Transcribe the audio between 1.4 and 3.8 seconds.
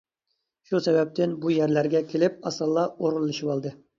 بۇ يەرلەرگە كېلىپ ئاسانلا ئورۇنلىشىۋالدى.